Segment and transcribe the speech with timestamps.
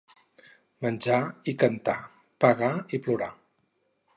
[0.85, 1.19] Menjar
[1.53, 1.99] i cantar,
[2.45, 3.33] pagar i plorar.